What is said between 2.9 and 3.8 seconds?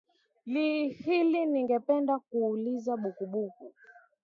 bukuku